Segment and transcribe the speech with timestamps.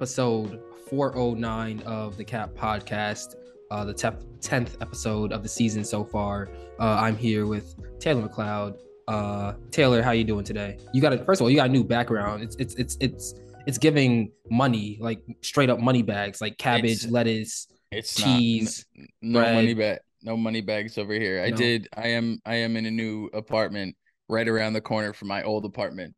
[0.00, 0.58] episode
[0.88, 3.34] 409 of the Cap Podcast,
[3.70, 6.48] uh, the 10th episode of the season so far.
[6.80, 8.78] Uh, I'm here with Taylor McLeod.
[9.08, 10.78] Uh, Taylor, how you doing today?
[10.94, 12.42] You got a first of all, you got a new background.
[12.42, 13.34] It's it's it's it's
[13.66, 18.86] it's giving money, like straight up money bags, like cabbage, It's- lettuce, It's cheese.
[18.96, 19.54] not, no bread.
[19.54, 21.42] money bag, no money bags over here.
[21.44, 21.56] I No.
[21.58, 21.88] did.
[21.94, 22.38] I am.
[22.46, 23.94] I am in a new apartment
[24.30, 26.14] right around the corner from my old apartment.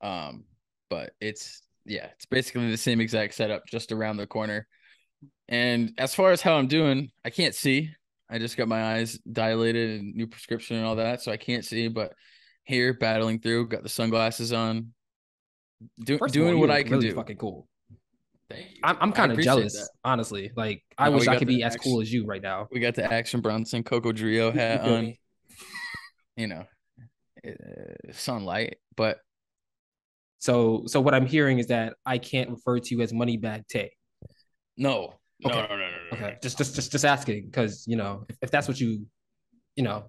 [0.00, 0.44] Um,
[0.88, 4.66] but it's yeah, it's basically the same exact setup, just around the corner.
[5.48, 7.90] And as far as how I'm doing, I can't see.
[8.28, 11.64] I just got my eyes dilated and new prescription and all that, so I can't
[11.64, 11.88] see.
[11.88, 12.12] But
[12.64, 14.92] here, battling through, got the sunglasses on,
[16.00, 17.14] do, First of all, doing what I can really do.
[17.14, 17.68] Fucking cool.
[18.50, 18.80] Thank you.
[18.82, 19.88] I'm I'm kind of jealous, that.
[20.04, 20.50] honestly.
[20.56, 22.66] Like I No, wish I could be as cool as you right now.
[22.72, 25.14] We got the Action Bronson Coco Drio hat on.
[26.36, 26.64] you know,
[27.46, 28.78] uh, sunlight.
[28.96, 29.18] But
[30.38, 33.92] So so what I'm hearing is that I can't refer to you as Moneybag Tay.
[34.76, 35.60] no, no, Okay.
[35.62, 36.16] no, no, no, no.
[36.18, 39.06] Okay, just just just just asking because you know if, if that's what you,
[39.76, 40.06] you know,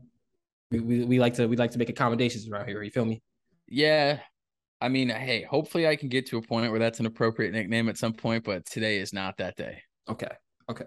[0.72, 2.82] we, we, we like to we like to make accommodations around here.
[2.84, 3.22] You feel me?
[3.68, 4.20] Yeah,
[4.80, 7.90] I mean, hey, hopefully I can get to a point where that's an appropriate nickname
[7.90, 8.44] at some point.
[8.44, 9.82] But today is not that day.
[10.10, 10.32] Okay,
[10.70, 10.86] okay.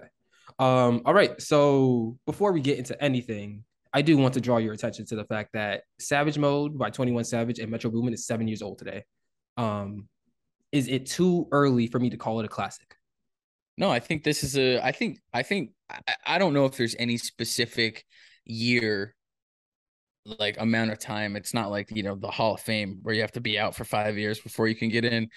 [0.58, 1.40] Um, all right.
[1.40, 5.24] So before we get into anything, I do want to draw your attention to the
[5.24, 8.78] fact that Savage Mode by Twenty One Savage and Metro Boomin is seven years old
[8.78, 9.04] today.
[9.60, 10.08] Um,
[10.72, 12.96] is it too early for me to call it a classic?
[13.76, 14.80] No, I think this is a.
[14.84, 15.18] I think.
[15.32, 15.70] I think.
[15.90, 18.04] I, I don't know if there's any specific
[18.44, 19.14] year,
[20.24, 21.36] like amount of time.
[21.36, 23.74] It's not like you know the Hall of Fame where you have to be out
[23.74, 25.28] for five years before you can get in.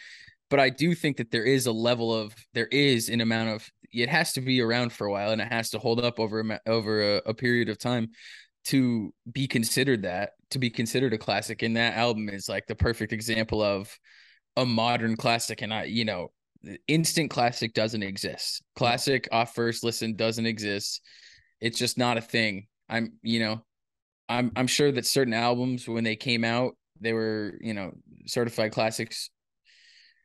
[0.50, 3.70] But I do think that there is a level of there is an amount of
[3.92, 6.60] it has to be around for a while and it has to hold up over
[6.66, 8.10] over a, a period of time
[8.66, 11.62] to be considered that to be considered a classic.
[11.62, 13.96] And that album is like the perfect example of
[14.58, 15.62] a modern classic.
[15.62, 16.32] And I, you know,
[16.88, 18.64] instant classic doesn't exist.
[18.76, 21.02] Classic off first listen doesn't exist.
[21.60, 22.68] It's just not a thing.
[22.90, 23.64] I'm, you know,
[24.30, 27.92] I'm I'm sure that certain albums when they came out, they were, you know,
[28.26, 29.30] certified classics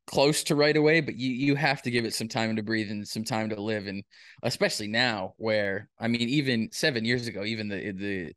[0.06, 2.90] close to right away, but you you have to give it some time to breathe
[2.90, 3.86] and some time to live.
[3.86, 4.02] And
[4.42, 8.32] especially now where I mean, even seven years ago, even the the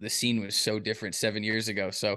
[0.00, 1.90] the scene was so different seven years ago.
[1.90, 2.16] So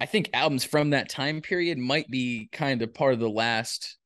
[0.00, 3.96] I think albums from that time period might be kind of part of the last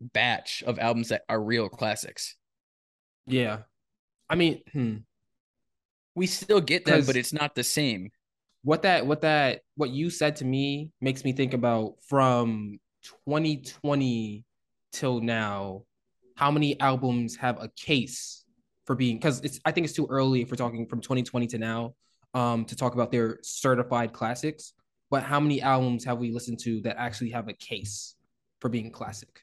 [0.00, 2.36] batch of albums that are real classics.
[3.26, 3.58] Yeah,
[4.28, 4.96] I mean, hmm.
[6.14, 8.10] We still get them, but it's not the same.
[8.62, 12.78] what that what that what you said to me makes me think about from
[13.24, 14.44] 2020
[14.92, 15.84] till now
[16.34, 18.44] how many albums have a case
[18.88, 21.58] for being because it's i think it's too early if we're talking from 2020 to
[21.58, 21.94] now
[22.32, 24.72] um to talk about their certified classics
[25.10, 28.16] but how many albums have we listened to that actually have a case
[28.60, 29.42] for being classic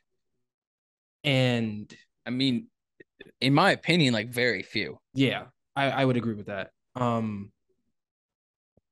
[1.23, 1.95] and
[2.27, 2.67] I mean,
[3.39, 4.97] in my opinion, like very few.
[5.13, 5.43] yeah
[5.75, 7.51] i i would agree with that um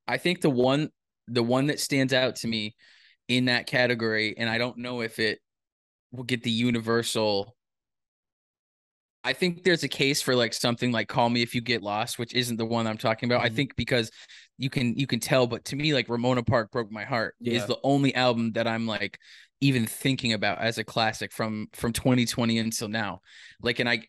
[0.08, 0.90] I think the one
[1.28, 2.76] the one that stands out to me
[3.28, 5.40] in that category, and I don't know if it
[6.12, 7.56] will get the universal.
[9.24, 12.20] I think there's a case for like something like "Call Me If You Get Lost,"
[12.20, 13.44] which isn't the one I'm talking about.
[13.44, 13.56] I Mhm.
[13.56, 14.12] think because
[14.58, 17.54] you can you can tell, but to me, like Ramona Park broke my heart Yeah.
[17.54, 19.18] is the only album that I'm like
[19.62, 23.22] even thinking about as a classic from from 2020 until now.
[23.62, 24.04] Like, and I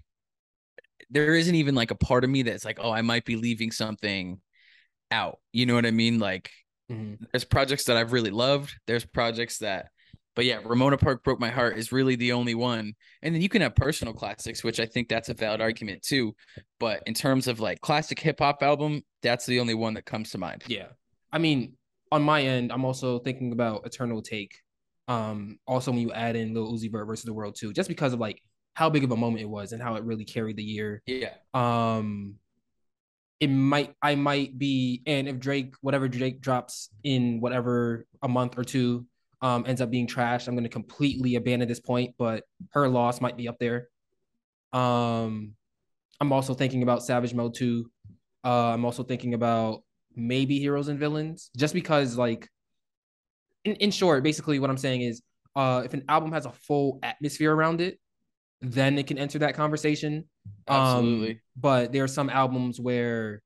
[1.10, 3.70] there isn't even like a part of me that's like, oh, I might be leaving
[3.70, 4.40] something
[5.10, 5.40] out.
[5.52, 6.18] You know what I mean?
[6.20, 6.50] Like
[6.88, 7.18] mhm.
[7.32, 8.74] there's projects that I've really loved.
[8.86, 9.88] There's projects that
[10.34, 12.94] but yeah, Ramona Park broke my heart is really the only one.
[13.22, 16.34] And then you can have personal classics, which I think that's a valid argument too.
[16.80, 20.30] But in terms of like classic hip hop album, that's the only one that comes
[20.30, 20.64] to mind.
[20.66, 20.88] Yeah.
[21.32, 21.74] I mean,
[22.10, 24.52] on my end, I'm also thinking about Eternal Atake.
[25.06, 28.12] Um, also when you add in Lil Uzi Vert versus the World too, just because
[28.12, 28.40] of like
[28.74, 31.02] how big of a moment it was and how it really carried the year.
[31.06, 31.34] Yeah.
[31.52, 32.36] Um,
[33.40, 38.56] it might I might be, and if Drake, whatever Drake drops in whatever a month
[38.56, 39.06] or two,
[39.44, 42.14] um, ends up being trashed, I'm gonna completely abandon this point.
[42.16, 43.88] But her loss might be up there.
[44.72, 45.52] Um,
[46.18, 47.90] I'm also thinking about Savage Mode 2.
[48.42, 49.82] Uh, I'm also thinking about
[50.16, 52.48] maybe Heroes and Villains, just because, like,
[53.64, 55.20] in, in short, basically what I'm saying is,
[55.54, 58.00] uh, if an album has a full atmosphere around it,
[58.62, 60.24] then it can enter that conversation.
[60.66, 61.32] Absolutely.
[61.32, 63.42] Um, but there are some albums where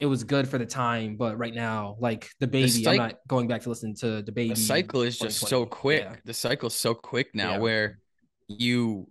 [0.00, 3.14] it was good for the time, but right now, like the baby, cyc- I'm not
[3.28, 4.50] going back to listen to the baby.
[4.50, 6.02] the cycle is just so quick.
[6.04, 6.16] Yeah.
[6.24, 7.58] The cycle's so quick now Yeah.
[7.58, 7.98] where
[8.48, 9.06] you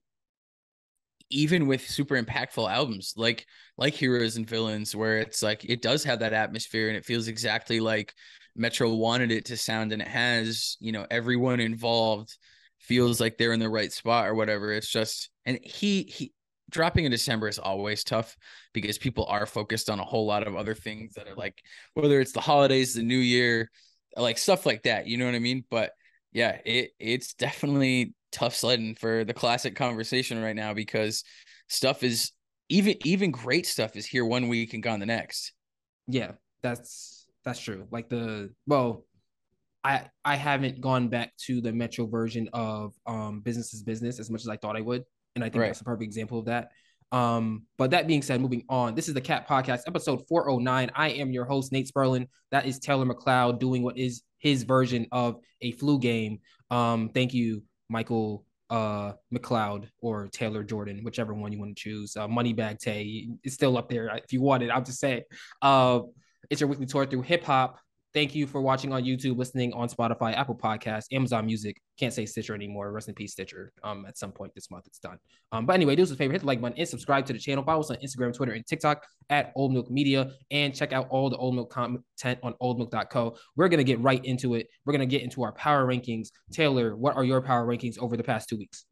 [1.29, 3.45] even with super impactful albums like
[3.77, 7.27] like Heroes and Villains where it's like it does have that atmosphere and it feels
[7.27, 8.13] exactly like
[8.55, 12.35] Metro wanted it to sound and it has, you know, everyone involved
[12.79, 14.71] feels like they're in the right spot or whatever.
[14.73, 16.33] It's just and he he
[16.69, 18.37] dropping in December is always tough
[18.73, 21.61] because people are focused on a whole lot of other things that are like
[21.93, 23.69] whether it's the holidays, the new year,
[24.15, 25.07] like stuff like that.
[25.07, 25.65] You know what I mean?
[25.69, 25.91] But
[26.31, 31.23] yeah, it it's definitely tough sledding for the classic conversation right now because
[31.67, 32.31] stuff is
[32.69, 35.53] even even great stuff is here one week and gone the next.
[36.07, 37.87] Yeah, that's that's true.
[37.91, 39.05] Like the well,
[39.83, 44.29] I I haven't gone back to the Metro version of um business is business as
[44.29, 45.03] much as I thought I would,
[45.39, 45.67] and I think right.
[45.67, 46.71] that's a perfect example of that.
[47.11, 50.91] Um, but that being said, moving on, this is the Cap Podcast, episode 409.
[50.93, 52.27] I am your host, Nate Sperlin.
[52.51, 56.39] That is Taylor McLeod doing what is his version of a flu game.
[56.69, 62.15] Um, thank you, Michael uh McLeod or Taylor Jordan, whichever one you want to choose.
[62.15, 64.69] Uh, Moneybag Tay is still up there if you want it.
[64.69, 65.23] I'll just say,
[65.63, 66.01] uh,
[66.51, 67.79] it's your weekly tour through hip hop,
[68.11, 71.79] Thank you for watching on YouTube, listening on Spotify, Apple Podcasts, Amazon Music.
[71.99, 72.91] Can't say Stitcher anymore.
[72.91, 73.71] Rest in peace, Stitcher.
[73.83, 75.19] Um, at some point this month, it's done.
[75.51, 77.39] Um, but anyway, do us a favor, hit the like button and subscribe to the
[77.39, 77.63] channel.
[77.63, 81.29] Follow us on Instagram, Twitter, and TikTok at Old Milk Media, and check out all
[81.29, 83.37] the Old Milk content on OldMilk.co.
[83.55, 84.67] We're gonna get right into it.
[84.85, 86.29] We're gonna get into our power rankings.
[86.51, 88.85] Taylor, what are your power rankings over the past two weeks?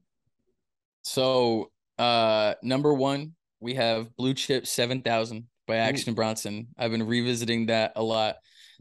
[1.02, 6.16] So, uh, number one, we have Blue Chip Seven Thousand by Action Ooh.
[6.16, 6.68] Bronson.
[6.78, 8.36] I've been revisiting that a lot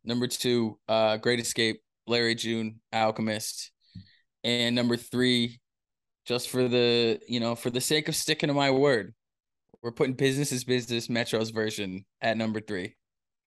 [0.07, 3.73] Number two, uh, Great Escape, Larry June, Alchemist.
[4.45, 5.61] And number three,
[6.25, 9.15] just for the, you know, for the sake of sticking to my word,
[9.83, 12.97] we're putting business is business Metro's version at number three.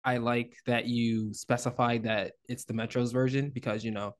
[0.03, 4.15] I like that you specified that it's the Metro's version because you know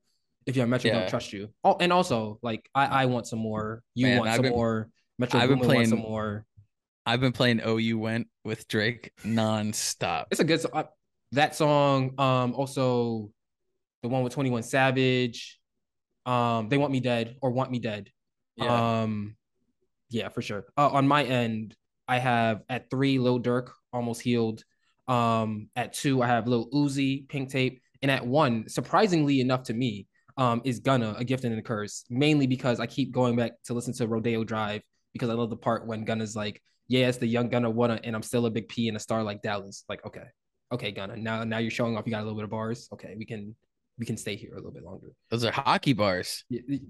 [0.46, 1.00] if you're Metro, yeah.
[1.00, 1.48] don't trust you.
[1.64, 3.82] Oh, and also like I, I want some more.
[3.94, 4.90] You Man, want I've some been, more.
[5.18, 6.44] Metro I've been playing some more.
[7.06, 10.26] I've been playing Oh You Went with Drake nonstop.
[10.30, 10.64] It's a good
[11.32, 13.30] that song, um, also
[14.02, 15.58] the one with 21 Savage,
[16.26, 18.10] um, They Want Me Dead or Want Me Dead.
[18.56, 19.02] Yeah.
[19.02, 19.36] Um,
[20.10, 20.66] yeah, for sure.
[20.76, 21.76] Uh, on my end,
[22.08, 24.64] I have at three, Lil Durk, Almost Healed.
[25.06, 27.80] Um, at two, I have Lil Uzi, Pink Tape.
[28.02, 30.06] And at one, surprisingly enough to me,
[30.36, 33.74] um, is Gunna, A Gift and a Curse, mainly because I keep going back to
[33.74, 34.82] listen to Rodeo Drive
[35.12, 38.16] because I love the part when Gunna's like, yeah, it's the young Gunna wanna, and
[38.16, 39.84] I'm still a big P and a star like Dallas.
[39.88, 40.24] Like, okay,
[40.72, 42.04] okay, Gunna, now now you're showing off.
[42.06, 42.88] You got a little bit of bars.
[42.92, 43.54] Okay, we can
[43.98, 45.08] we can stay here a little bit longer.
[45.30, 46.44] Those are hockey bars.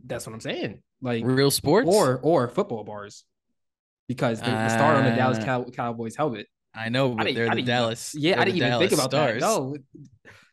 [0.06, 0.82] That's what I'm saying.
[1.02, 3.24] Like real sports or or football bars,
[4.08, 5.38] because the, the star on the Dallas.
[5.38, 6.46] Cow- Cowboys helmet.
[6.74, 8.14] I know, but I they're the Dallas.
[8.16, 9.40] Yeah, I didn't even think about stars.
[9.40, 9.46] that.
[9.46, 9.76] No,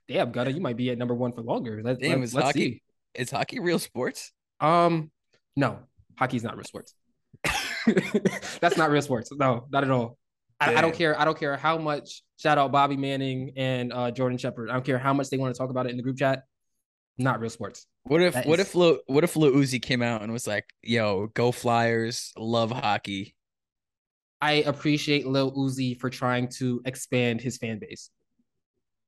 [0.08, 1.82] damn, Gunna, you might be at number one for longer.
[1.84, 2.82] Let, damn, let, let's hockey, see.
[3.14, 4.32] Is hockey real sports?
[4.60, 5.12] Um,
[5.56, 5.80] no,
[6.18, 6.96] hockey's not real sports.
[8.60, 9.32] That's not real sports.
[9.32, 10.18] No, not at all.
[10.60, 11.20] I, I, don't care.
[11.20, 12.24] I don't care how much.
[12.38, 14.70] Shout out Bobby Manning and uh, Jordan Shepard.
[14.70, 16.44] I don't care how much they want to talk about it in the group chat.
[17.18, 17.86] Not real sports.
[18.04, 18.68] What if that what is...
[18.68, 22.72] if Lil, what if Lil Uzi came out and was like, "Yo, go Flyers, love
[22.72, 23.36] hockey."
[24.40, 28.12] I appreciate Lil Uzi for trying to expand his fan base.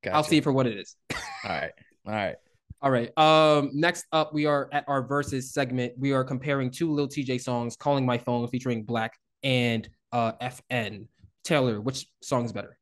[0.04, 0.16] Gotcha.
[0.16, 0.96] I'll see for what it is.
[1.14, 1.20] All
[1.50, 1.72] right.
[2.08, 2.36] All right.
[2.82, 3.18] All right.
[3.18, 5.94] Um, next up, we are at our verses segment.
[5.98, 9.10] We are comparing two Lil Tjay songs, "Calling My Phone" featuring 6lack
[9.44, 11.06] and uh, FN.
[11.50, 12.78] Taylor, which song is better?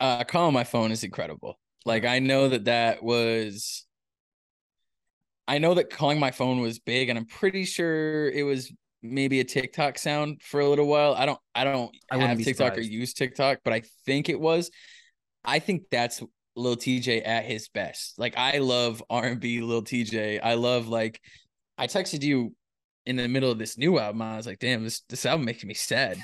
[0.00, 1.58] Uh, calling my phone is incredible.
[1.84, 3.86] Like I know that that was.
[5.46, 9.40] I know that calling my phone was big, and I'm pretty sure it was maybe
[9.40, 11.14] a TikTok sound for a little while.
[11.14, 12.78] I don't, I don't I have TikTok surprised.
[12.78, 14.70] or use TikTok, but I think it was.
[15.44, 16.22] I think that's
[16.56, 18.18] Lil Tjay at his best.
[18.18, 20.40] Like I love R and B, Lil Tjay.
[20.42, 21.20] I love like.
[21.78, 22.54] I texted you
[23.06, 24.22] in the middle of this new album.
[24.22, 26.18] I was like, "Damn, this this album makes me sad."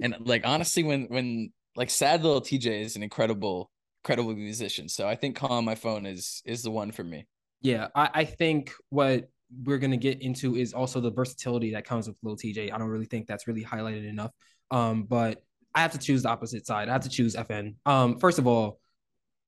[0.00, 3.70] and like honestly, when when like sad little TJ is an incredible
[4.04, 4.88] incredible musician.
[4.88, 7.26] So I think calling my phone is is the one for me.
[7.60, 9.28] Yeah, I, I think what
[9.62, 12.72] we're gonna get into is also the versatility that comes with Lil Tjay.
[12.72, 14.32] I don't really think that's really highlighted enough.
[14.70, 15.42] Um, but
[15.74, 16.88] I have to choose the opposite side.
[16.88, 17.74] I have to choose FN.
[17.86, 18.78] Um, first of all,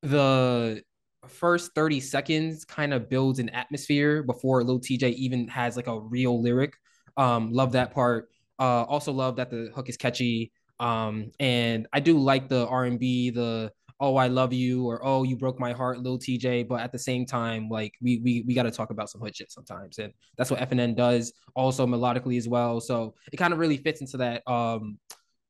[0.03, 0.83] the
[1.27, 5.99] first 30 seconds kind of builds an atmosphere before Lil Tjay even has like a
[5.99, 6.75] real lyric.
[7.17, 8.29] Um, love that part.
[8.59, 10.53] Uh, also love that the hook is catchy.
[10.81, 15.01] Um, and I do like the R and B, the oh I love you or
[15.05, 16.67] oh you broke my heart, Lil Tjay.
[16.67, 19.37] But at the same time, like we we we got to talk about some hood
[19.37, 21.33] shit sometimes, and that's what FN does.
[21.55, 24.99] Also melodically as well, so it kind of really fits into that um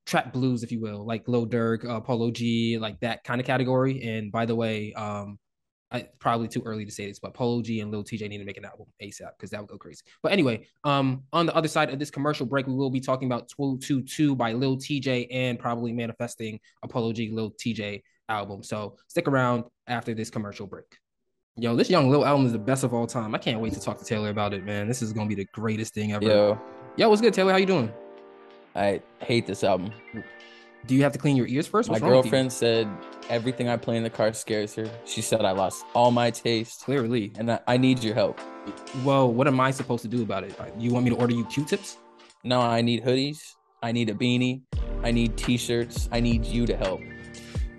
[0.07, 3.47] trap blues, if you will, like Lil Durk, uh, Polo G, like that kind of
[3.47, 4.03] category.
[4.03, 5.39] And by the way, um,
[5.93, 8.45] I, probably too early to say this, but Polo G and Lil Tjay need to
[8.45, 10.03] make an album ASAP because that would go crazy.
[10.23, 13.27] But anyway, um, on the other side of this commercial break, we will be talking
[13.27, 18.63] about 222 by Lil Tjay and probably manifesting a Polo G Lil Tjay album.
[18.63, 20.97] So stick around after this commercial break.
[21.59, 23.35] Yo, this Young Lil album is the best of all time.
[23.35, 24.89] I can't wait to talk to Taylor about it, man.
[24.89, 26.25] This is gonna be the greatest thing ever.
[26.25, 26.61] Yo,
[26.99, 27.53] Yo, what's good, Taylor?
[27.53, 27.93] How you doing?
[28.75, 29.93] I hate this album.
[30.87, 31.89] Do you have to clean your ears first?
[31.89, 32.09] My What's you?
[32.09, 32.89] girlfriend said
[33.29, 34.89] everything I play in the car scares her.
[35.05, 37.33] She said I lost all my taste, Clearly.
[37.39, 38.41] and I, I need your help.
[39.05, 40.59] Well, what am I supposed to do about it?
[40.61, 41.97] Uh, you want me to order you Q-tips?
[42.45, 43.55] No, I need hoodies.
[43.83, 44.63] I need a beanie.
[45.03, 46.09] I need t-shirts.
[46.13, 47.01] I need you to help.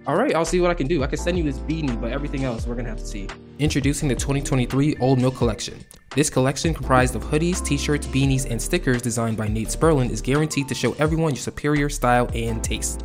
[0.08, 1.04] All right, I'll see what I can do.
[1.04, 3.28] I can send you this beanie, but everything else we're gonna have to see.
[3.60, 5.78] Introducing the 2023 Old Milk Collection.
[6.16, 10.70] This collection, comprised of hoodies, t-shirts, beanies, and stickers designed by Nate Sperlin, is guaranteed
[10.70, 13.04] to show everyone your superior style and taste.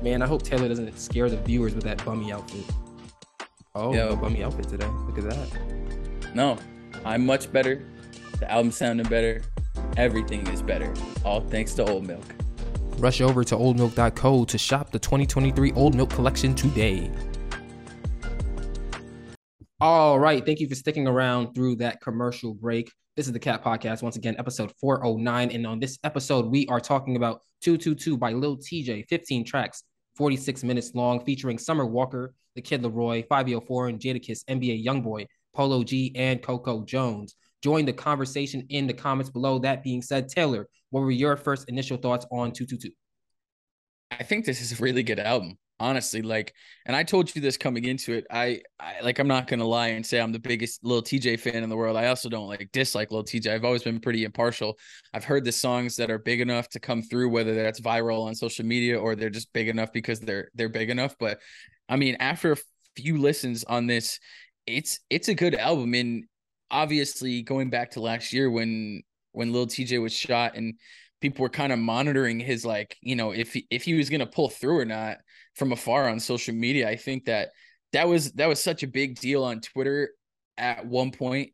[0.00, 2.64] Man, I hope Taylor doesn't scare the viewers with that bummy outfit.
[3.74, 4.10] Oh, Yo.
[4.10, 4.88] no bummy outfit today.
[5.08, 6.34] Look at that.
[6.36, 6.56] No,
[7.04, 7.84] I'm much better.
[8.38, 9.42] The album sounded better.
[9.96, 10.94] Everything is better.
[11.24, 12.22] All thanks to Old Milk.
[12.98, 17.10] Rush over to oldmilk.co to shop the 2023 Old Milk Collection today.
[19.80, 20.44] All right.
[20.44, 22.90] Thank you for sticking around through that commercial break.
[23.14, 25.50] This is the Cap Podcast, once again, episode 409.
[25.50, 29.84] And on this episode, we are talking about 222 by Lil Tjay, 15 tracks,
[30.16, 35.84] 46 minutes long, featuring Summer Walker, The Kid LAROI, 504, and Jadakiss, NBA Youngboy, Polo
[35.84, 37.36] G, and Coco Jones.
[37.62, 39.58] Join the conversation in the comments below.
[39.58, 42.90] That being said, Taylor, what were your first initial thoughts on 222?
[44.10, 46.22] I think this is a really good album, honestly.
[46.22, 46.54] Like,
[46.86, 48.26] and I told you this coming into it.
[48.30, 51.62] I, I like, I'm not gonna lie and say I'm the biggest little TJ fan
[51.62, 51.96] in the world.
[51.96, 53.52] I also don't like dislike little TJ.
[53.52, 54.78] I've always been pretty impartial.
[55.12, 58.34] I've heard the songs that are big enough to come through, whether that's viral on
[58.34, 61.16] social media or they're just big enough because they're they're big enough.
[61.18, 61.40] But
[61.88, 62.56] I mean, after a
[62.96, 64.20] few listens on this,
[64.66, 65.94] it's it's a good album.
[65.94, 66.24] And
[66.70, 70.74] obviously, going back to last year when when Lil Tjay was shot and
[71.20, 74.20] people were kind of monitoring his like you know if he, if he was going
[74.20, 75.18] to pull through or not
[75.54, 77.48] from afar on social media i think that
[77.92, 80.10] that was that was such a big deal on twitter
[80.58, 81.52] at one point.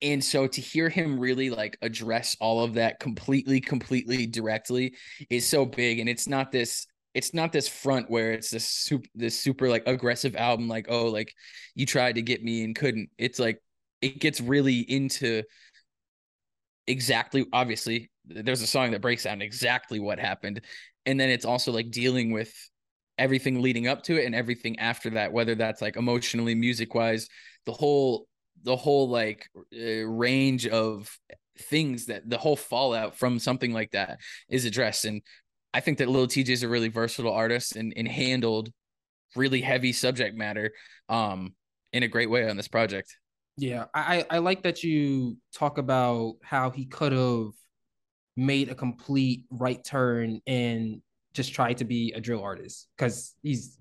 [0.00, 4.94] And so to hear him really like address all of that completely completely directly
[5.28, 5.98] is so big.
[5.98, 9.82] And it's not this it's not this front where it's this super this super like
[9.86, 11.34] aggressive album like oh like
[11.74, 13.10] you tried to get me and couldn't.
[13.18, 13.60] It's like
[14.00, 15.42] it gets really into
[16.86, 20.60] exactly obviously there's a song that breaks down exactly what happened.
[21.06, 22.52] And then it's also like dealing with
[23.16, 27.28] everything leading up to it and everything after that whether that's like emotionally music wise
[27.66, 28.28] the whole
[28.62, 31.10] the whole like uh, range of
[31.58, 35.04] things that the whole fallout from something like that is addressed.
[35.04, 35.22] And
[35.74, 38.70] i think that Lil Tjay is a really versatile artist and, and handled
[39.36, 40.72] really heavy subject matter
[41.08, 41.54] um
[41.92, 43.16] in a great way on this project
[43.60, 47.50] Yeah, I I like that you talk about how he could have
[48.36, 51.02] made a complete right turn and
[51.34, 53.76] just tried to be a drill artist because he's,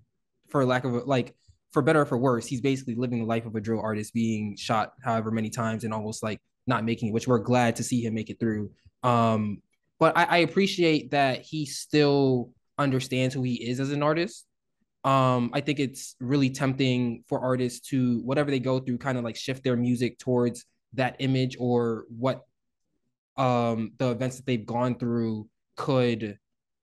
[0.50, 1.36] for lack of a, like,
[1.74, 4.56] for better or for worse, he's basically living the life of a drill artist, being
[4.56, 8.04] shot however many times and almost like not making it, which we're glad to see
[8.04, 8.72] him make it through.
[9.04, 9.62] Um,
[10.00, 14.47] but I, I appreciate that he still understands who he is as an artist
[15.08, 19.24] um i think it's really tempting for artists to whatever they go through kind of
[19.24, 22.42] like shift their music towards that image or what
[23.38, 25.48] um the events that they've gone through
[25.78, 26.38] could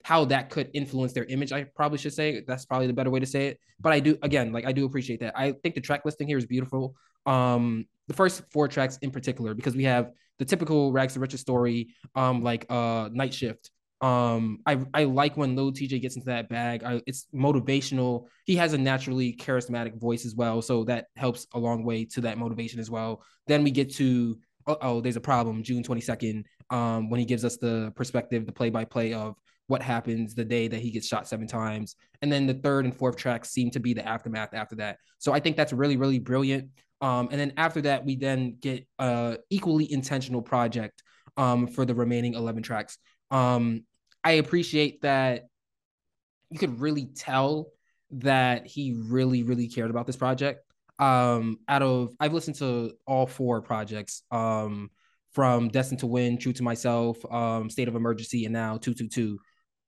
[0.04, 2.42] how that could influence their image i probably should say.
[2.46, 3.58] That's probably the better way to say it.
[3.80, 5.32] But i do again like i do appreciate that.
[5.36, 6.94] I think the track listing here is beautiful.
[7.26, 11.40] Um the first four tracks in particular because we have the typical rags to riches
[11.40, 13.70] story um like uh night shift
[14.00, 16.84] um, I I like when Lil Tjay gets into that bag.
[16.84, 18.26] I, it's motivational.
[18.44, 22.20] He has a naturally charismatic voice as well, so that helps a long way to
[22.22, 23.22] that motivation as well.
[23.46, 25.62] Then we get to oh, oh there's a problem.
[25.62, 26.46] June twenty second.
[26.70, 29.36] Um, when he gives us the perspective, the play by play of
[29.66, 32.96] what happens the day that he gets shot seven times, and then the third and
[32.96, 34.98] fourth tracks seem to be the aftermath after that.
[35.18, 36.70] So I think that's really really brilliant.
[37.00, 41.02] Um, and then after that, we then get a equally intentional project
[41.36, 42.98] um, for the remaining eleven tracks.
[43.34, 43.84] Um,
[44.22, 45.48] I appreciate that
[46.50, 47.72] you could really tell
[48.12, 50.64] that he really, really cared about this project.
[51.00, 54.90] Um, out of I've listened to all four projects, um,
[55.32, 59.36] from Destined to Win, True to Myself, um, State of Emergency, and now 222.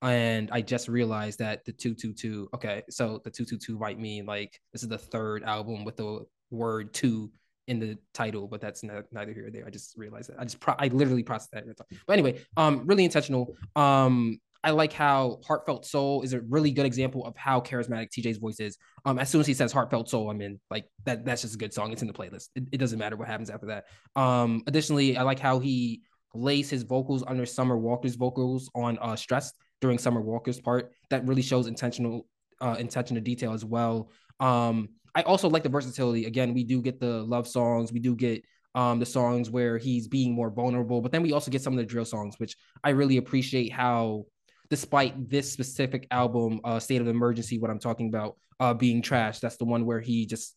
[0.02, 4.82] And I just realized that the 222, okay, so the 222 might mean like this
[4.82, 7.30] is the third album with the word two
[7.68, 9.66] in the title, but that's neither here or there.
[9.66, 10.38] I just realized that.
[10.38, 11.64] I just pro- I literally processed that.
[12.06, 13.56] But anyway, um, really intentional.
[13.74, 18.38] Um, I like how Heartfelt Soul is a really good example of how charismatic TJ's
[18.38, 18.78] voice is.
[19.04, 20.60] Um, as soon as he says Heartfelt Soul, I'm in.
[20.70, 21.24] Like that.
[21.24, 21.92] That's just a good song.
[21.92, 22.48] It's in the playlist.
[22.54, 23.84] It, it doesn't matter what happens after that.
[24.20, 26.02] Um, additionally, I like how he
[26.34, 30.92] lays his vocals under Summer Walker's vocals on uh, "Stressed" during Summer Walker's part.
[31.10, 32.26] That really shows intentional
[32.60, 34.10] uh, intentional detail as well.
[34.40, 36.26] Um, I also like the versatility.
[36.26, 38.44] Again, we do get the love songs, we do get
[38.74, 41.78] um, the songs where he's being more vulnerable, but then we also get some of
[41.78, 42.54] the drill songs, which
[42.84, 44.26] I really appreciate how,
[44.68, 49.40] despite this specific album, uh, State of Emergency, what I'm talking about, uh, being trash,
[49.40, 50.54] that's the one where he just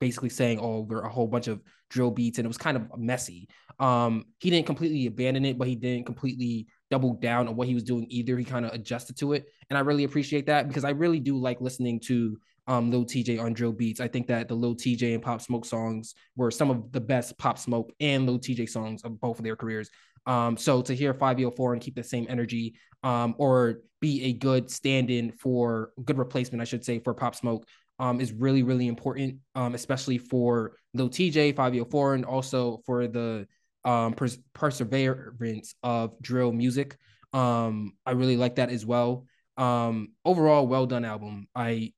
[0.00, 3.48] basically saying over a whole bunch of drill beats and it was kind of messy.
[3.78, 7.74] Um, he didn't completely abandon it, but he didn't completely double down on what he
[7.74, 8.36] was doing either.
[8.36, 9.46] He kind of adjusted to it.
[9.68, 12.36] And I really appreciate that because I really do like listening to
[12.70, 14.00] um Lil Tjay on drill beats.
[14.00, 17.36] I think that the Lil Tjay and Pop Smoke songs were some of the best
[17.36, 19.90] Pop Smoke and Lil Tjay songs of both of their careers.
[20.24, 24.32] Um, so to hear Fivio Foreign and keep the same energy, um, or be a
[24.32, 27.66] good stand-in for good replacement, I should say, for Pop Smoke,
[27.98, 33.48] um, is really, really important, um, especially for Lil Tjay, 504, and also for the
[33.84, 36.96] um, pers- perseverance of drill music.
[37.32, 39.26] Um, I really like that as well.
[39.56, 41.48] Um, overall, well done album.
[41.54, 41.92] I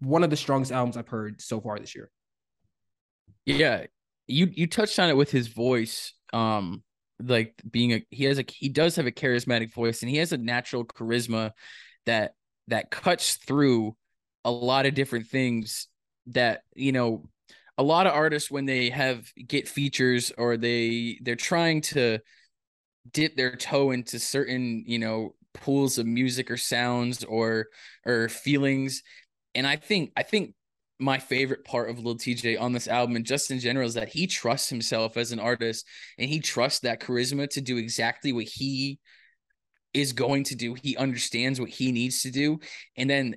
[0.00, 2.10] one of the strongest albums I've heard so far this year.
[3.44, 3.86] Yeah,
[4.26, 6.12] you you touched on it with his voice.
[6.32, 6.82] Um,
[7.22, 10.32] like being a he has a he does have a charismatic voice and he has
[10.32, 11.52] a natural charisma
[12.04, 12.34] that
[12.68, 13.96] that cuts through
[14.44, 15.88] a lot of different things
[16.26, 17.24] that you know
[17.78, 22.18] a lot of artists when they have get features or they they're trying to
[23.12, 27.66] dip their toe into certain you know pools of music or sounds or
[28.04, 29.02] or feelings
[29.56, 30.54] and i think i think
[30.98, 34.08] my favorite part of Lil Tjay on this album and just in general is that
[34.08, 35.86] he trusts himself as an artist
[36.18, 38.98] and he trusts that charisma to do exactly what he
[39.96, 40.74] is going to do.
[40.74, 42.60] He understands what he needs to do.
[42.96, 43.36] And then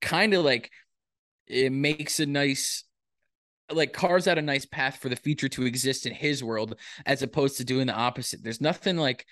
[0.00, 0.70] kind of like
[1.46, 2.84] it makes a nice
[3.70, 7.22] like carves out a nice path for the future to exist in his world as
[7.22, 8.42] opposed to doing the opposite.
[8.42, 9.26] There's nothing like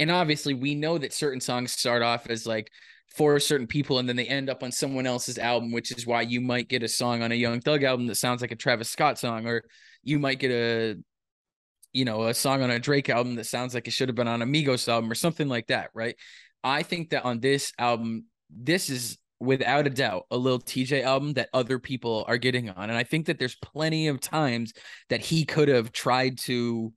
[0.00, 2.72] and obviously we know that certain songs start off as like
[3.14, 6.22] for certain people and then they end up on someone else's album, which is why
[6.22, 8.88] you might get a song on a Young Thug album that sounds like a Travis
[8.88, 9.62] Scott song, or
[10.02, 10.96] you might get a
[11.92, 14.28] you know, a song on a Drake album that sounds like it should have been
[14.28, 16.14] on a Migos album or something like that, right?
[16.62, 21.32] I think that on this album, this is without a doubt a little tj album
[21.32, 24.74] that other people are getting on and i think that there's plenty of times
[25.08, 26.92] that he could have tried to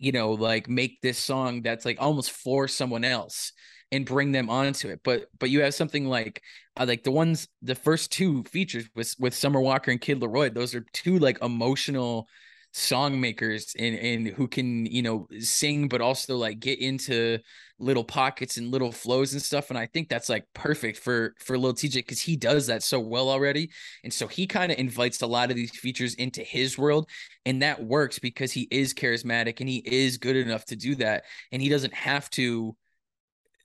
[0.00, 3.52] you know like make this song that's like almost for someone else
[3.92, 5.00] and bring them onto it.
[5.04, 6.42] But but you have something like
[6.78, 10.52] uh, like the ones the first two features with with summer walker and kid laroi
[10.52, 12.28] those are two like emotional
[12.72, 17.36] song makers and and who can you know sing but also like get into
[17.80, 21.58] little pockets and little flows and stuff and I think that's like perfect for for
[21.58, 23.70] Lil Tjay because he does that so well already
[24.04, 27.08] and so he kind of invites a lot of these features into his world
[27.44, 31.24] and that works because he is charismatic and he is good enough to do that
[31.50, 32.76] and he doesn't have to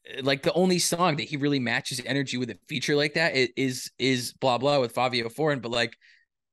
[0.10, 3.34] eh, like the only song that he really matches energy with a feature like that
[3.56, 5.96] is is blah blah with Fivio Foreign but like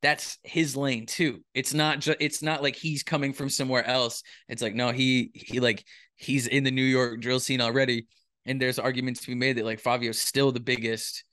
[0.02, 1.42] that's his lane too.
[1.54, 4.22] It's not just it's not like he's coming from somewhere else.
[4.48, 5.84] It's like no, he he like
[6.16, 8.06] he's in the New York drill scene already.
[8.44, 11.24] And there's arguments to be made that like Fivio's still the biggest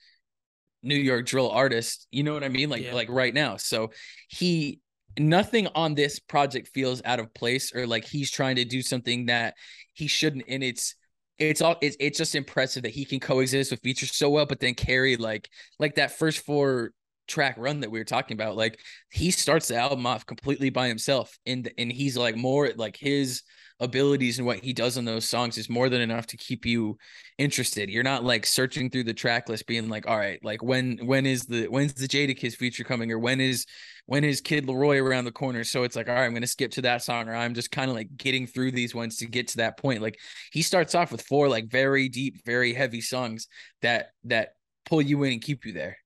[0.83, 2.07] New York drill artist.
[2.11, 2.69] You know what I mean?
[2.69, 2.93] Like yeah.
[2.93, 3.57] like right now.
[3.57, 3.89] So
[4.29, 4.79] he
[5.17, 9.25] nothing on this project feels out of place or like he's trying to do something
[9.25, 9.55] that
[9.93, 10.45] he shouldn't.
[10.47, 10.95] And it's
[11.39, 14.59] it's all it's, it's just impressive that he can coexist with features so well, but
[14.59, 16.91] then carry like like that first four
[17.29, 18.57] track run that we were talking about.
[18.57, 18.79] Like
[19.11, 23.43] he starts the album off completely by himself, and and he's like more like his
[23.79, 26.97] abilities and what he does on those songs is more than enough to keep you
[27.37, 27.89] interested.
[27.89, 31.25] You're not like searching through the track list, being like, all right, like when when
[31.25, 33.65] is the when's the Jada Jadakiss feature coming, or when is
[34.05, 35.63] when is Kid LAROI around the corner?
[35.63, 37.89] So it's like, all right, I'm gonna skip to that song, or I'm just kind
[37.89, 40.01] of like getting through these ones to get to that point.
[40.01, 40.19] Like
[40.51, 43.47] he starts off with four like very deep, very heavy songs
[43.81, 45.97] that that pull you in and keep you there.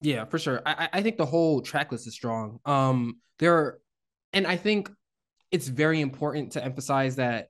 [0.00, 0.62] Yeah, for sure.
[0.64, 2.58] I I think the whole track list is strong.
[2.64, 3.80] Um, there, are,
[4.32, 4.90] and I think
[5.50, 7.48] it's very important to emphasize that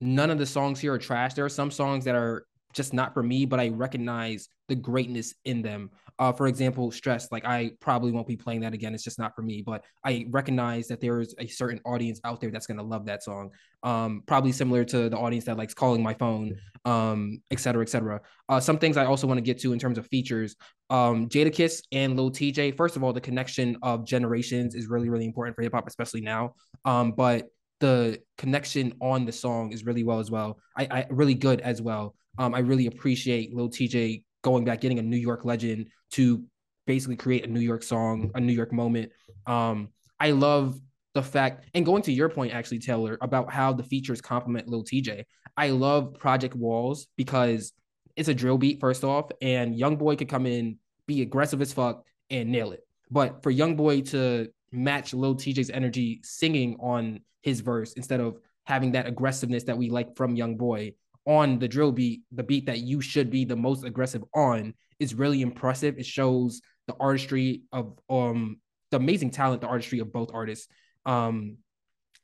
[0.00, 1.34] none of the songs here are trash.
[1.34, 5.34] There are some songs that are just not for me, but I recognize the greatness
[5.44, 5.90] in them.
[6.18, 7.30] Uh, for example, stress.
[7.32, 8.94] Like I probably won't be playing that again.
[8.94, 9.62] It's just not for me.
[9.62, 13.22] But I recognize that there is a certain audience out there that's gonna love that
[13.22, 13.50] song.
[13.82, 17.88] Um, probably similar to the audience that likes calling my phone, um, et cetera, et
[17.88, 18.20] cetera.
[18.48, 20.56] Uh, some things I also want to get to in terms of features.
[20.88, 22.76] Um, Jadakiss and Lil Tjay.
[22.76, 26.20] First of all, the connection of generations is really, really important for hip hop, especially
[26.20, 26.54] now.
[26.84, 27.48] Um, but
[27.80, 30.58] the connection on the song is really well as well.
[30.76, 32.14] I, I really good as well.
[32.38, 36.44] Um, I really appreciate Lil Tjay going back, getting a New York legend to
[36.86, 39.10] basically create a New York song, a New York moment.
[39.46, 39.88] Um,
[40.20, 40.78] I love
[41.14, 44.84] the fact, and going to your point, actually, Taylor, about how the features complement Lil
[44.84, 45.24] Tjay.
[45.56, 47.72] I love Project Walls because
[48.16, 51.72] it's a drill beat, first off, and Young Boy could come in, be aggressive as
[51.72, 52.80] fuck, and nail it.
[53.10, 58.38] But for Young Boy to match Lil Tjay's energy singing on his verse instead of
[58.64, 60.94] having that aggressiveness that we like from Young Boy
[61.26, 65.14] on the drill beat, the beat that you should be the most aggressive on, is
[65.14, 65.98] really impressive.
[65.98, 68.58] It shows the artistry of um
[68.90, 70.68] the amazing talent, the artistry of both artists.
[71.06, 71.58] Um,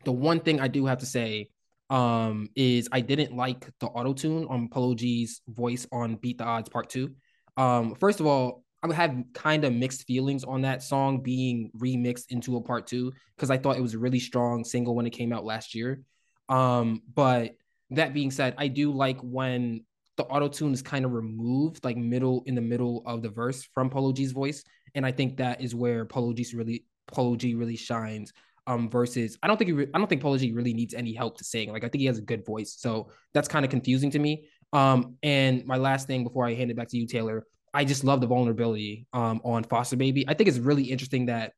[0.05, 1.51] the one thing I do have to say
[1.89, 6.45] um is I didn't like the auto tune on Polo G's voice on Beat the
[6.45, 7.15] Odds Part Two.
[7.57, 12.27] Um, first of all, I have kind of mixed feelings on that song being remixed
[12.31, 15.11] into a part two because I thought it was a really strong single when it
[15.11, 16.01] came out last year.
[16.49, 17.57] Um, but
[17.91, 19.85] that being said, I do like when
[20.17, 23.63] the auto tune is kind of removed, like middle in the middle of the verse
[23.75, 24.63] from Polo G's voice,
[24.95, 28.33] and I think that is where Polo G really Polo G really shines.
[28.67, 31.39] Um, versus I don't think re- I don't think Polo G really needs any help
[31.39, 31.73] to sing.
[31.73, 34.49] Like I think he has a good voice, so that's kind of confusing to me.
[34.73, 38.05] Um, and my last thing before I hand it back to you, Taylor, I just
[38.05, 40.25] love the vulnerability um, on Foster Baby.
[40.29, 41.53] I think it's really interesting that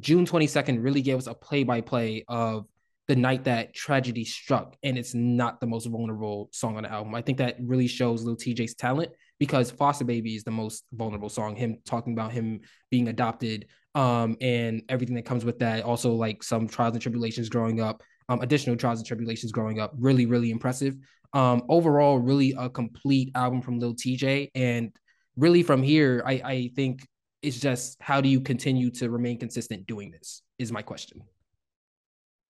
[0.00, 2.66] June 22nd really gave us a play by play of
[3.08, 7.14] the night that tragedy struck, and it's not the most vulnerable song on the album.
[7.14, 11.28] I think that really shows Lil Tjay's talent because Foster Baby is the most vulnerable
[11.28, 11.54] song.
[11.54, 15.84] Him talking about him being adopted, um, and everything that comes with that.
[15.84, 19.92] Also, like some trials and tribulations growing up, um, additional trials and tribulations growing up.
[19.98, 20.96] Really, really impressive.
[21.32, 24.90] Um, overall, really a complete album from Lil Tjay, and
[25.36, 27.06] really from here, I, I think
[27.42, 31.22] it's just how do you continue to remain consistent doing this is my question.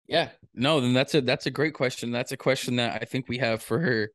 [0.08, 2.12] Yeah, no, then that's a that's a great question.
[2.12, 4.10] That's a question that I think we have for her.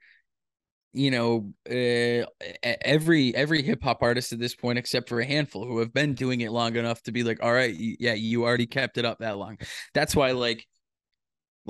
[0.94, 2.26] You know, uh,
[2.64, 6.14] every every hip hop artist at this point, except for a handful who have been
[6.16, 9.20] doing it long enough to be like, all right, yeah, you already kept it up
[9.20, 9.58] that long.
[9.94, 10.68] That's why, like,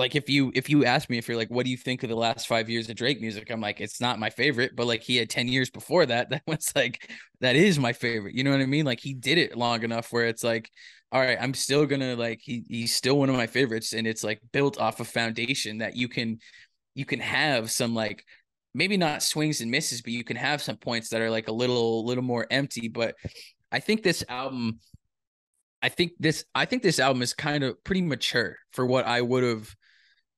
[0.02, 2.10] like if you if you ask me if you're like what do you think of
[2.10, 3.52] the last five years of drake music?
[3.52, 6.42] I'm like it's not my favorite but like he had 10 years before that that
[6.48, 8.84] was like that is my favorite you know what i mean?
[8.84, 10.72] Like he did it long enough where it's like
[11.12, 14.24] all right i'm still gonna like he he's still one of my favorites and it's
[14.24, 16.40] like built off a foundation that you can
[16.96, 18.26] you can have some like
[18.74, 21.52] maybe not swings and misses but you can have some points that are like a
[21.54, 23.14] little little more empty but
[23.72, 24.80] i think this album
[25.82, 29.22] I think this I think this album is kind of pretty mature for what I
[29.22, 29.76] would have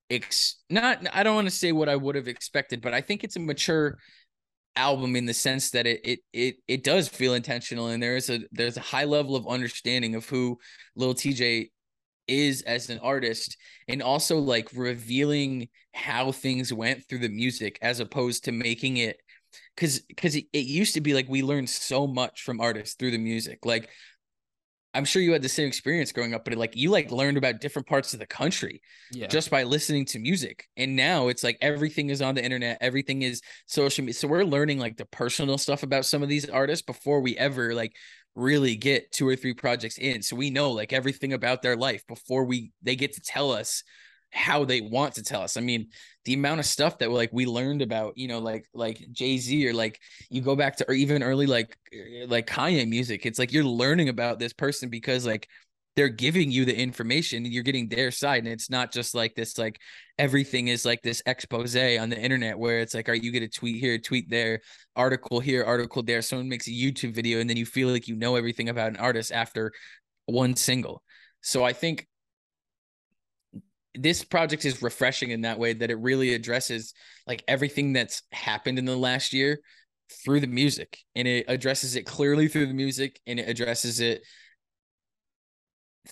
[0.10, 3.24] ex not I don't want to say what I would have expected, but I think
[3.24, 3.98] it's a mature
[4.76, 8.30] album in the sense that it it it it does feel intentional and there is
[8.30, 10.58] a there's a high level of understanding of who
[10.96, 11.70] Lil Tjay
[12.28, 18.00] is as an artist and also like revealing how things went through the music as
[18.00, 19.18] opposed to making it
[19.76, 23.12] because because it, it used to be like we learned so much from artists through
[23.12, 23.66] the music.
[23.66, 23.89] Like
[24.94, 27.62] I'm sure you had the same experience growing up, but like you like learned about
[27.62, 29.28] different parts of the country yeah.
[29.28, 30.68] just by listening to music.
[30.78, 34.14] And now it's like everything is on the internet, everything is social media.
[34.14, 37.74] So we're learning like the personal stuff about some of these artists before we ever
[37.74, 37.96] like
[38.36, 40.22] really get two or three projects in.
[40.22, 43.84] So we know like everything about their life before we they get to tell us
[44.34, 45.58] how they want to tell us.
[45.58, 45.88] I mean,
[46.26, 49.67] the amount of stuff that like we learned about, you know, like like Jay Z
[49.67, 53.26] or like you go back to or even early like eh, like Kanye music.
[53.26, 55.48] It's like you're learning about this person because like
[55.96, 59.36] they're giving you the information and you're getting their side and it's not just like
[59.36, 59.80] this like
[60.17, 63.48] everything is like this expose on the internet where it's like are you get a
[63.48, 64.60] tweet here tweet there
[64.96, 68.15] article here article there someone makes a youtube video and then you feel like you
[68.15, 69.72] know everything about an artist after
[70.26, 71.04] one single
[71.41, 72.08] so i think
[73.96, 76.94] this project is refreshing in that way that it really addresses
[77.28, 79.60] like everything that's happened in the last year
[80.24, 81.00] through the music.
[81.16, 84.24] And it addresses it clearly through the music and it addresses it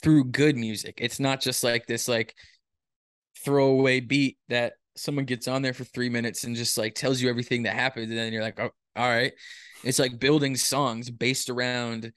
[0.02, 0.96] through good music.
[0.98, 2.36] It's not just like this like
[3.44, 7.30] throwaway beat that someone gets on there for three minutes and just like tells you
[7.30, 9.34] everything that happened and then you're like oh, all right.
[9.84, 12.12] It's like building songs based around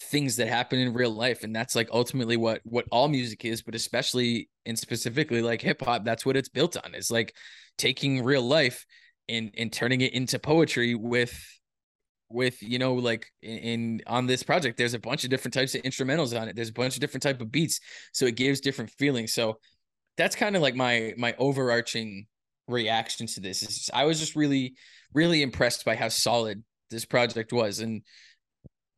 [0.00, 3.62] things that happen in real life and that's like ultimately what what all music is
[3.62, 7.34] but especially and specifically like hip hop that's what it's built on is like
[7.78, 8.84] taking real life
[9.28, 11.34] and and turning it into poetry with
[12.28, 15.74] with you know like in, in, on this project there's a bunch of different types
[15.74, 17.80] of instrumentals on it there's a bunch of different type of beats
[18.12, 19.58] so it gives different feelings so
[20.18, 22.26] that's kind of like my my overarching
[22.68, 24.74] reaction to this is i was just really
[25.14, 28.02] really impressed by how solid this project was and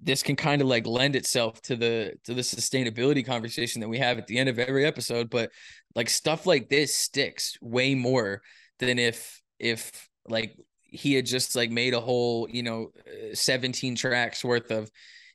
[0.00, 3.98] this can kind of like lend itself to the to the sustainability conversation that we
[3.98, 5.50] have at the end of every episode but
[5.94, 8.40] like stuff like this sticks way more
[8.78, 13.96] than if if like he had just like made a whole you know uh, 17
[13.96, 14.90] tracks worth of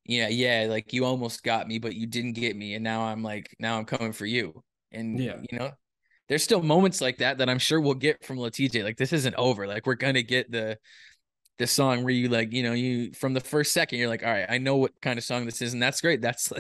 [0.06, 3.22] yeah yeah like you almost got me but you didn't get me and now i'm
[3.24, 4.64] like now i'm coming for you.
[4.92, 5.38] And yeah.
[5.50, 5.72] you know
[6.30, 9.12] there's still moments like that that i'm sure we'll get from Lil Tjay like this
[9.12, 10.78] isn't over like we're gonna get the
[11.60, 14.32] the song where you like, you know, you from the first second you're like, all
[14.32, 16.22] right, I know what kind of song this is, and that's great.
[16.22, 16.52] That's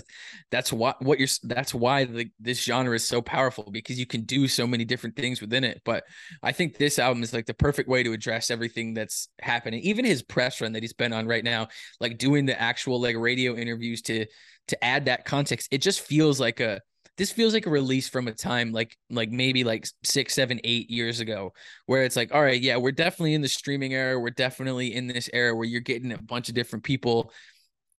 [0.51, 4.21] that's what what you're that's why the, this genre is so powerful because you can
[4.21, 5.81] do so many different things within it.
[5.83, 6.03] But
[6.43, 9.81] I think this album is like the perfect way to address everything that's happening.
[9.81, 13.15] Even his press run that he's been on right now, like doing the actual like
[13.17, 14.25] radio interviews to
[14.67, 16.81] to add that context, it just feels like a
[17.17, 20.89] this feels like a release from a time like like maybe like six seven eight
[20.89, 21.53] years ago
[21.85, 25.07] where it's like all right yeah we're definitely in the streaming era we're definitely in
[25.07, 27.31] this era where you're getting a bunch of different people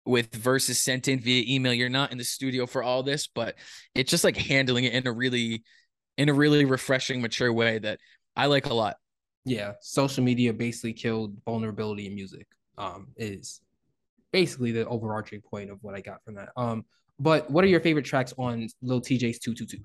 [0.05, 1.73] with verses sent in via email.
[1.73, 3.55] You're not in the studio for all this but
[3.93, 5.63] it's just like handling it in a really
[6.17, 7.99] in a really refreshing mature way that
[8.35, 8.97] i like a lot.
[9.45, 12.47] Yeah social media basically killed vulnerability in music.
[12.77, 13.61] Um is
[14.31, 16.49] basically the overarching point of what i got from that.
[16.57, 16.85] Um
[17.19, 19.77] but what are your favorite tracks on Lil Tjay's 222?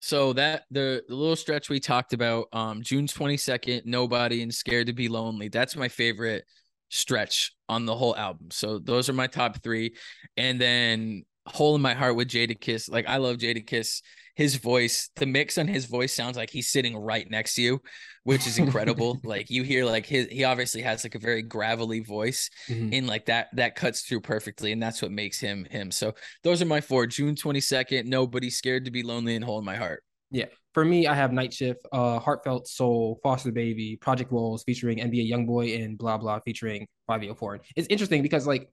[0.00, 4.88] So that the, the little stretch we talked about, um, June 22nd, Nobody and Scared
[4.88, 5.48] to Be Lonely.
[5.48, 6.44] That's my favorite
[6.88, 8.48] stretch on the whole album.
[8.50, 9.94] So those are my top three.
[10.36, 12.90] And then Hole in My Heart with Jadakiss.
[12.90, 14.02] Like I love Jadakiss
[14.34, 17.80] his voice, the mix on his voice sounds like he's sitting right next to you,
[18.24, 19.20] which is incredible.
[19.24, 22.90] like you hear like his he obviously has like a very gravelly voice mm-hmm.
[22.92, 25.90] and like that that cuts through perfectly and that's what makes him him.
[25.90, 27.06] So those are my four.
[27.06, 30.02] June 22nd, nobody scared to be lonely and hold my heart.
[30.30, 30.46] Yeah.
[30.72, 35.30] For me, I have Night Shift, uh, Heartfelt Soul, Foster Baby, Project Wolves featuring NBA
[35.30, 37.60] Youngboy and Blah Blah featuring Fivio Foreign.
[37.76, 38.70] It's interesting because like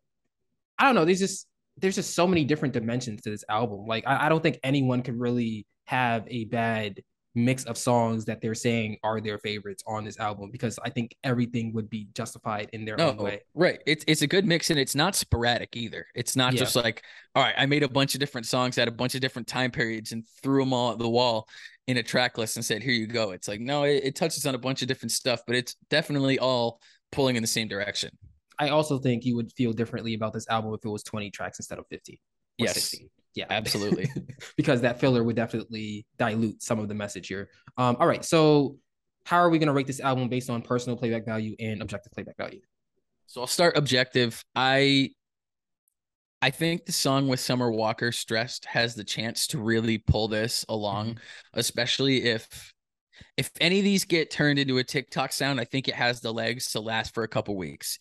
[0.78, 1.48] I don't know, there's just
[1.80, 3.86] there's just so many different dimensions to this album.
[3.86, 7.02] Like I, I don't think anyone could really have a bad
[7.36, 11.16] mix of songs that they're saying are their favorites on this album because I think
[11.24, 13.42] everything would be justified in their no, own way.
[13.54, 13.82] Right.
[13.86, 16.06] It's it's a good mix and it's not sporadic either.
[16.16, 16.60] It's not yeah.
[16.60, 17.04] just like,
[17.36, 19.72] all right, I made a bunch of different songs at a bunch of different time
[19.72, 21.48] periods and threw them all at the wall
[21.88, 23.32] in a track list and said, here you go.
[23.32, 26.40] It's like, no, it, it touches on a bunch of different stuff, but it's definitely
[26.40, 28.12] all pulling in the same direction.
[28.60, 31.60] I also think you would feel differently about this album if it was 20 tracks
[31.60, 32.20] instead of 50.
[32.58, 32.74] Yes.
[32.74, 33.10] 16.
[33.36, 33.46] Yeah.
[33.50, 34.10] Absolutely.
[34.58, 37.50] because that filler would definitely dilute some of the message here.
[37.78, 38.24] Um, all right.
[38.26, 38.78] So
[39.26, 42.12] how are we going to rate this album based on personal playback value and objective
[42.12, 42.60] playback value?
[43.28, 44.44] So I'll start objective.
[44.56, 45.12] I
[46.42, 50.66] I think the song with Summer Walker stressed has the chance to really pull this
[50.68, 51.60] along, mm-hmm.
[51.60, 52.74] especially if
[53.38, 56.34] if any of these get turned into a TikTok sound, I think it has the
[56.34, 58.00] legs to last for a couple weeks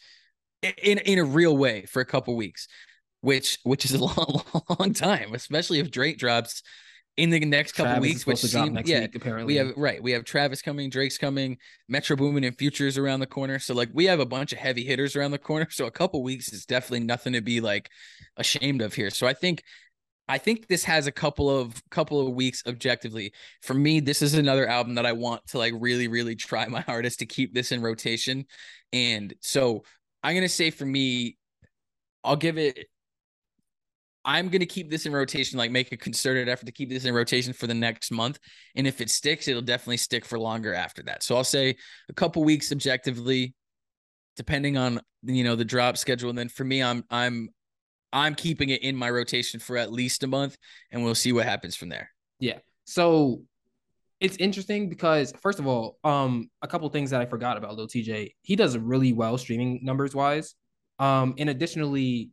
[0.62, 2.68] in in a real way for a couple weeks,
[3.20, 4.42] which which is a long
[4.78, 6.62] long time, especially if Drake drops
[7.18, 8.44] in the next couple Travis weeks, which
[8.86, 10.02] yeah, week, apparently we have right.
[10.02, 13.58] We have Travis coming, Drake's coming, Metro Boomin and Futures around the corner.
[13.58, 15.66] So like we have a bunch of heavy hitters around the corner.
[15.70, 17.90] So a couple weeks is definitely nothing to be like
[18.36, 19.10] ashamed of here.
[19.10, 19.64] So I think
[20.28, 23.32] I think this has a couple of couple of weeks objectively.
[23.62, 26.82] For me, this is another album that I want to like really, really try my
[26.82, 28.44] hardest to keep this in rotation.
[28.92, 29.82] And so
[30.22, 31.36] I'm gonna say for me,
[32.24, 32.86] I'll give it.
[34.24, 37.14] I'm gonna keep this in rotation, like make a concerted effort to keep this in
[37.14, 38.38] rotation for the next month.
[38.74, 41.22] And if it sticks, it'll definitely stick for longer after that.
[41.22, 41.76] So I'll say
[42.08, 43.54] a couple weeks objectively,
[44.36, 46.30] depending on you know the drop schedule.
[46.30, 47.48] And then for me, I'm I'm
[48.12, 50.56] I'm keeping it in my rotation for at least a month,
[50.90, 52.10] and we'll see what happens from there.
[52.40, 52.58] Yeah.
[52.84, 53.42] So
[54.20, 57.86] it's interesting because first of all, um, a couple things that I forgot about Lil
[57.86, 58.32] Tjay.
[58.42, 60.54] He does really well streaming numbers wise.
[60.98, 62.30] Um, and additionally,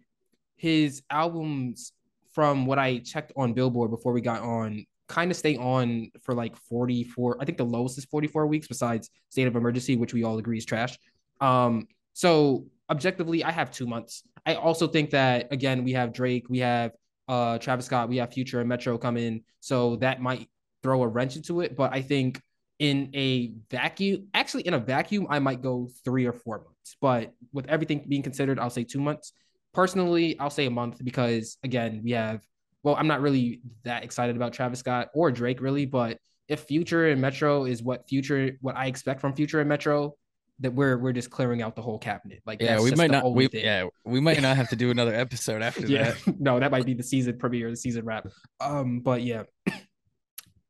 [0.56, 1.92] his albums,
[2.34, 6.34] from what I checked on Billboard before we got on, kind of stay on for
[6.34, 7.38] like 44.
[7.40, 10.58] I think the lowest is 44 weeks, besides State of Emergency, which we all agree
[10.58, 10.98] is trash.
[11.40, 14.24] Um, so objectively, I have two months.
[14.46, 16.92] I also think that again, we have Drake, we have
[17.28, 20.48] uh Travis Scott, we have Future and Metro coming, so that might
[20.86, 21.76] throw a wrench into it.
[21.76, 22.40] But I think
[22.78, 26.96] in a vacuum, actually in a vacuum, I might go three or four months.
[27.02, 29.34] But with everything being considered, I'll say two months.
[29.74, 32.46] Personally, I'll say a month because again, we have
[32.84, 37.08] well, I'm not really that excited about Travis Scott or Drake really, but if Future
[37.08, 40.16] and Metro is what Future what I expect from Future and Metro,
[40.60, 42.44] that we're we're just clearing out the whole cabinet.
[42.46, 45.62] Like yeah, we might not we, yeah we might not have to do another episode
[45.70, 46.12] after yeah.
[46.12, 46.40] that.
[46.40, 48.28] no, that might be the season premiere, the season wrap.
[48.62, 49.44] Um, but yeah,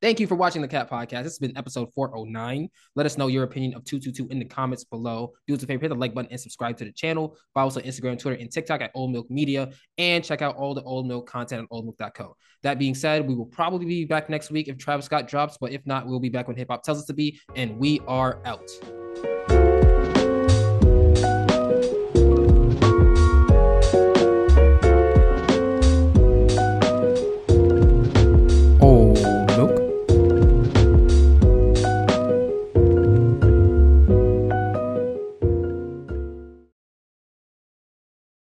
[0.06, 1.24] Thank you for watching the Cap Podcast.
[1.24, 2.70] This has been episode 409.
[2.94, 5.34] Let us know your opinion of 222 in the comments below.
[5.48, 7.36] Do us a favor, hit the like button and subscribe to the channel.
[7.56, 9.72] Follow us on Instagram, Twitter, and TikTok at Old Milk Media.
[9.98, 12.38] And check out all the Old Milk content on oldmilk.co.
[12.62, 15.72] That being said, we will probably be back next week if Travis Scott drops, but
[15.72, 17.40] if not, we'll be back when hip hop tells us to be.
[17.56, 18.70] And we are out.